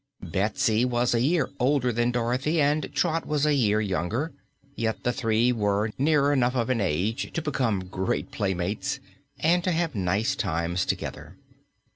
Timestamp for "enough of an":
6.33-6.81